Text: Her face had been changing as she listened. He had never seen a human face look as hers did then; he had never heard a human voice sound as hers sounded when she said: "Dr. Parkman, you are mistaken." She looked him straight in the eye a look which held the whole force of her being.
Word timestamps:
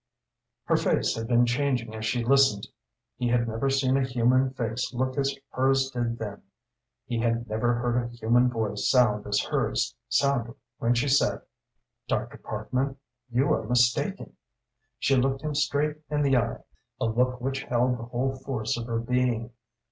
Her 0.63 0.77
face 0.77 1.15
had 1.15 1.27
been 1.27 1.45
changing 1.45 1.93
as 1.93 2.05
she 2.07 2.23
listened. 2.25 2.65
He 3.17 3.27
had 3.27 3.47
never 3.47 3.69
seen 3.69 3.97
a 3.97 4.03
human 4.03 4.49
face 4.49 4.91
look 4.95 5.15
as 5.15 5.37
hers 5.51 5.91
did 5.91 6.17
then; 6.17 6.41
he 7.05 7.19
had 7.19 7.47
never 7.47 7.75
heard 7.75 7.97
a 8.03 8.07
human 8.07 8.49
voice 8.49 8.89
sound 8.89 9.27
as 9.27 9.39
hers 9.39 9.93
sounded 10.09 10.55
when 10.79 10.95
she 10.95 11.07
said: 11.07 11.43
"Dr. 12.07 12.39
Parkman, 12.39 12.97
you 13.29 13.53
are 13.53 13.67
mistaken." 13.67 14.35
She 14.97 15.15
looked 15.15 15.43
him 15.43 15.53
straight 15.53 15.97
in 16.09 16.23
the 16.23 16.35
eye 16.35 16.63
a 16.99 17.05
look 17.05 17.39
which 17.39 17.61
held 17.65 17.99
the 17.99 18.05
whole 18.05 18.33
force 18.37 18.77
of 18.77 18.87
her 18.87 18.97
being. 18.97 19.51